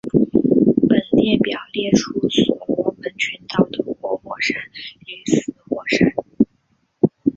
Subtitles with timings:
[0.89, 4.57] 本列表列出所罗门群岛的活火山
[5.05, 6.11] 与死火山。